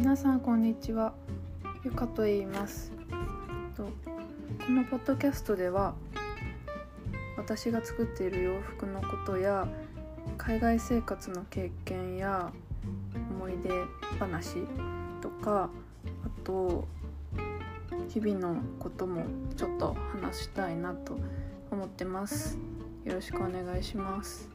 [0.00, 1.12] 皆さんこんにちは。
[1.84, 2.90] ゆかと言います。
[3.76, 3.90] とこ
[4.72, 5.94] のポッドキャストでは
[7.36, 9.68] 私が作っている洋服のことや
[10.38, 12.50] 海外生活の経験や
[13.30, 13.68] 思い出
[14.18, 14.66] 話
[15.20, 15.68] とか
[16.24, 16.88] あと
[18.08, 19.22] 日々のことも
[19.54, 21.18] ちょっと話したいなと
[21.70, 22.56] 思ってます。
[23.04, 24.48] よろしくお願いします。